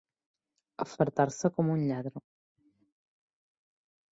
Afartar-se 0.85 1.51
com 1.57 1.69
un 1.75 1.83
lladre. 1.91 2.23